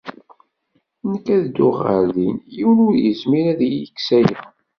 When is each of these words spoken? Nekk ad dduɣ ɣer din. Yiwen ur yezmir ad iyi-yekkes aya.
Nekk 1.11 1.27
ad 1.35 1.41
dduɣ 1.45 1.77
ɣer 1.85 2.03
din. 2.15 2.37
Yiwen 2.55 2.77
ur 2.87 2.95
yezmir 3.03 3.45
ad 3.53 3.61
iyi-yekkes 3.65 4.09
aya. 4.17 4.37